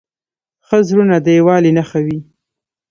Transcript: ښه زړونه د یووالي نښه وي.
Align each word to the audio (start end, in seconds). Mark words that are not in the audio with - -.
ښه 0.67 0.77
زړونه 0.87 1.15
د 1.21 1.27
یووالي 1.37 1.71
نښه 1.77 1.99
وي. 2.05 2.19